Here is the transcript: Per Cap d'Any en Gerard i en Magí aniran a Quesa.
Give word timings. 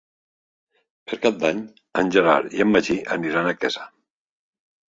Per 1.11 1.19
Cap 1.25 1.37
d'Any 1.43 1.59
en 2.03 2.09
Gerard 2.17 2.57
i 2.59 2.65
en 2.67 2.73
Magí 2.77 2.99
aniran 3.19 3.51
a 3.51 3.55
Quesa. 3.61 3.87